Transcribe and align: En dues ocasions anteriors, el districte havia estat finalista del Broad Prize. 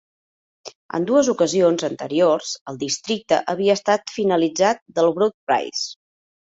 En 0.99 1.05
dues 1.11 1.29
ocasions 1.33 1.85
anteriors, 1.89 2.55
el 2.73 2.81
districte 2.87 3.41
havia 3.55 3.79
estat 3.83 4.19
finalista 4.19 4.77
del 4.99 5.17
Broad 5.21 5.41
Prize. 5.53 5.91